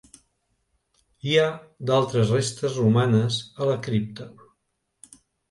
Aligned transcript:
Hi 1.31 1.35
ha 1.41 1.43
d'altres 1.89 2.31
restes 2.37 2.79
romanes 2.81 3.39
a 3.61 3.69
la 3.73 3.77
cripta. 3.91 4.29